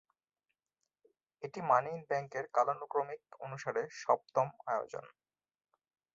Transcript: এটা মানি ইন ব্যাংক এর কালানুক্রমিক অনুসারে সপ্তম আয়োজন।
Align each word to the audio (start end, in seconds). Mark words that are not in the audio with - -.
এটা 1.43 1.59
মানি 1.69 1.89
ইন 1.89 2.01
ব্যাংক 2.09 2.31
এর 2.35 2.45
কালানুক্রমিক 2.53 3.21
অনুসারে 3.39 3.81
সপ্তম 4.01 4.47
আয়োজন। 4.67 5.05